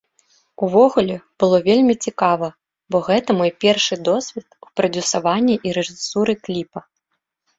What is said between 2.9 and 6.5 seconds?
бо гэта мой першы досвед у прадзюсаванні і рэжысуры